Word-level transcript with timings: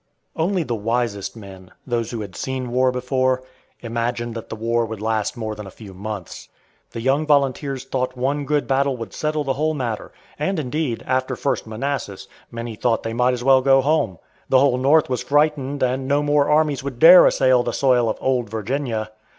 Only 0.35 0.63
the 0.63 0.73
wisest 0.73 1.35
men, 1.35 1.73
those 1.85 2.09
who 2.09 2.21
had 2.21 2.35
seen 2.35 2.71
war 2.71 2.91
before, 2.91 3.43
imagined 3.81 4.33
that 4.33 4.49
the 4.49 4.55
war 4.55 4.83
would 4.83 4.99
last 4.99 5.37
more 5.37 5.53
than 5.53 5.67
a 5.67 5.69
few 5.69 5.93
months. 5.93 6.49
The 6.89 7.01
young 7.01 7.27
volunteers 7.27 7.83
thought 7.85 8.17
one 8.17 8.45
good 8.47 8.65
battle 8.67 8.97
would 8.97 9.13
settle 9.13 9.43
the 9.43 9.53
whole 9.53 9.75
matter; 9.75 10.11
and, 10.39 10.57
indeed, 10.57 11.03
after 11.05 11.35
"first 11.35 11.67
Manassas" 11.67 12.27
many 12.49 12.75
thought 12.75 13.03
they 13.03 13.13
might 13.13 13.35
as 13.35 13.43
well 13.43 13.61
go 13.61 13.79
home! 13.81 14.17
The 14.49 14.57
whole 14.57 14.79
North 14.79 15.07
was 15.07 15.21
frightened, 15.21 15.83
and 15.83 16.07
no 16.07 16.23
more 16.23 16.49
armies 16.49 16.83
would 16.83 16.97
dare 16.97 17.27
assail 17.27 17.61
the 17.61 17.71
soil 17.71 18.09
of 18.09 18.17
Old 18.19 18.49
Virginia. 18.49 19.11